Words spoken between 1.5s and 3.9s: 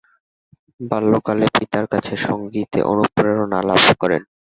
পিতার কাছে সংগীতে অনুপ্রেরণা লাভ